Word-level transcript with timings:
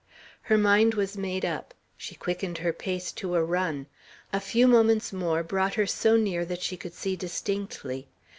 Her 0.41 0.57
mind 0.57 0.95
was 0.95 1.15
made 1.15 1.45
up. 1.45 1.75
She 1.95 2.15
quickened 2.15 2.57
her 2.57 2.73
pace 2.73 3.11
to 3.11 3.35
a 3.35 3.43
run. 3.43 3.85
A 4.33 4.39
few 4.39 4.67
moments 4.67 5.13
more 5.13 5.43
brought 5.43 5.75
her 5.75 5.85
so 5.85 6.17
near 6.17 6.43
that 6.43 6.63
she 6.63 6.75
could 6.75 6.95
see 6.95 7.15
distinctly. 7.15 8.07